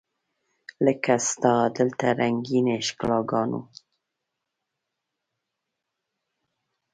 [0.85, 3.61] لکه ستا دلته رنګینې ښکالو ګانې